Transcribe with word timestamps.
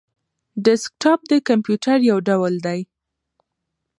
ډیسکټاپ 0.65 1.19
د 1.31 1.33
کمپيوټر 1.49 1.97
یو 2.09 2.17
ډول 2.29 2.53
دی 2.65 2.79